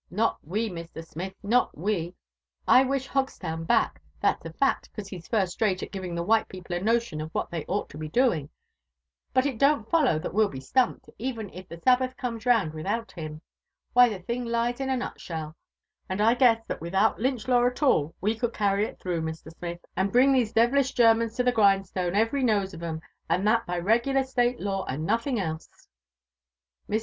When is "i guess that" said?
16.19-16.81